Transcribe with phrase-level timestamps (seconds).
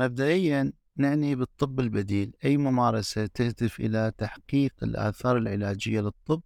[0.00, 2.32] مبدئيا نعني بالطب البديل.
[2.44, 6.42] أي ممارسة تهدف إلى تحقيق الآثار العلاجية للطب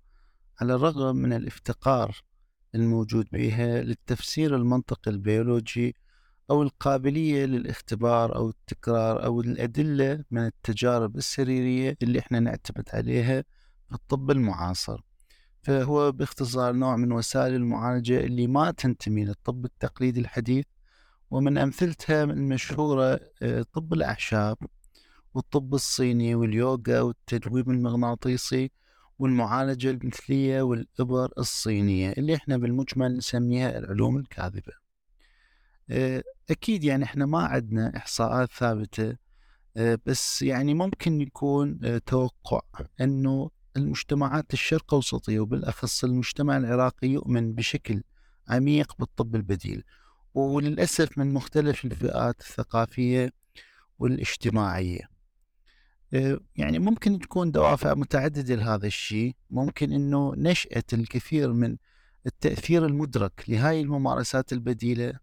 [0.61, 2.23] على الرغم من الافتقار
[2.75, 5.95] الموجود بها للتفسير المنطقي البيولوجي
[6.51, 13.45] أو القابلية للاختبار أو التكرار أو الأدلة من التجارب السريرية اللي إحنا نعتمد عليها
[13.89, 15.01] في الطب المعاصر.
[15.63, 20.65] فهو باختصار نوع من وسائل المعالجة اللي ما تنتمي للطب التقليدي الحديث
[21.31, 24.57] ومن أمثلتها المشهورة آه، طب الأعشاب
[25.35, 28.71] والطب الصيني واليوغا والتدويب المغناطيسي
[29.19, 34.73] والمعالجة المثلية والإبر الصينية اللي إحنا بالمجمل نسميها العلوم الكاذبة.
[35.91, 39.17] آه، أكيد يعني إحنا ما عندنا إحصاءات ثابتة
[39.77, 42.61] آه، بس يعني ممكن يكون توقع
[43.01, 48.03] أنه المجتمعات الشرق أوسطية وبالأخص المجتمع العراقي يؤمن بشكل
[48.49, 49.85] عميق بالطب البديل.
[50.35, 53.33] وللأسف من مختلف الفئات الثقافية
[53.99, 55.09] والاجتماعية.
[56.15, 59.35] آه، يعني ممكن تكون دوافع متعددة لهذا الشيء.
[59.51, 61.77] ممكن أنه نشأة الكثير من
[62.27, 65.19] التأثير المدرك لهاي الممارسات البديلة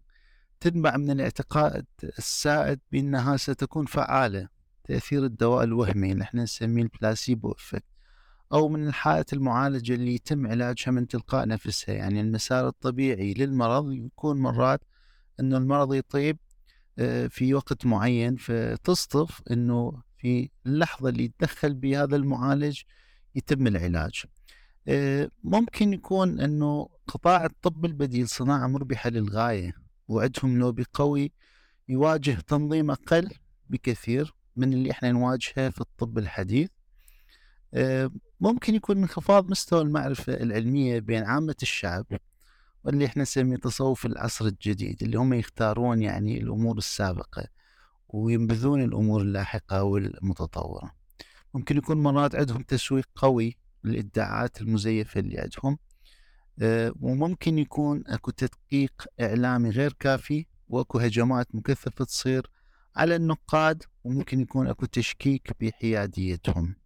[0.60, 1.86] تنبع من الاعتقاد
[2.18, 4.48] السائد بأنها ستكون فعالة.
[4.84, 7.84] تأثير الدواء الوهمي إحنا نسميه ال placebo effect
[8.52, 11.94] أو من الحالة المعالجة اللي يتم علاجها من تلقاء نفسها.
[11.94, 14.80] يعني المسار الطبيعي للمرض يكون مرات
[15.40, 16.38] أنه المرض يطيب
[16.98, 22.80] آه، في وقت معين فتصطف أنه في اللحظة اللي يتدخل بهذا المعالج
[23.34, 24.24] يتم العلاج.
[24.88, 29.74] آه، ممكن يكون أنه قطاع الطب البديل صناعة مربحة للغاية
[30.08, 31.32] وعندهم لوبي قوي
[31.88, 33.30] يواجه تنظيم أقل
[33.70, 36.70] بكثير من اللي إحنا نواجهه في الطب الحديث.
[37.74, 38.10] آه،
[38.40, 42.06] ممكن يكون انخفاض مستوى المعرفة العلمية بين عامة الشعب.
[42.84, 47.46] واللي إحنا نسميه تصوف العصر الجديد اللي هم يختارون يعني الأمور السابقة
[48.08, 50.92] وينبذون الأمور اللاحقة والمتطورة.
[51.54, 55.78] ممكن يكون مرات عندهم تسويق قوي للإدعاءات المزيفة اللي عندهم
[56.62, 62.50] آه، وممكن يكون أكو تدقيق إعلامي غير كافي وأكو هجمات مكثفة تصير
[62.96, 66.81] على النقاد وممكن يكون أكو تشكيك بحياديتهم.